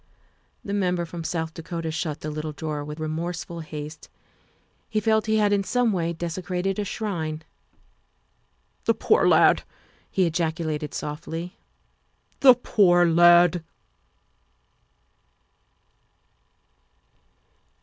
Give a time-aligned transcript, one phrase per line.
[0.65, 4.09] The Member from South Dakota shut the little drawer with remorseful haste;
[4.89, 7.43] he felt he had in some way desecrated a shrine.
[8.85, 9.61] 'The poor lad!"
[10.09, 11.59] he ejaculated, softly,
[12.39, 13.63] "the poor lad!"